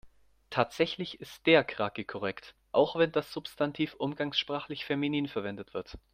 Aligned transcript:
Tatsächlich 0.49 1.19
ist 1.21 1.45
der 1.45 1.63
Krake 1.63 2.05
korrekt, 2.05 2.55
auch 2.71 2.95
wenn 2.95 3.11
das 3.11 3.31
Substantiv 3.31 3.93
umgangssprachlich 3.93 4.83
feminin 4.83 5.27
verwendet 5.27 5.75
wird. 5.75 5.99